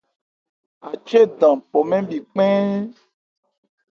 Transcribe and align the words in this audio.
Achédan 0.89 1.55
pɔ 1.69 1.79
mɛ́n 1.89 2.01
bhi 2.09 2.17
kpɛ́ɛ́n. 2.31 2.85